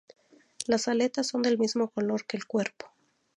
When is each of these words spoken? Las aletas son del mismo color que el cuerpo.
Las 0.65 0.87
aletas 0.87 1.27
son 1.27 1.43
del 1.43 1.59
mismo 1.59 1.87
color 1.91 2.25
que 2.25 2.35
el 2.35 2.47
cuerpo. 2.47 2.87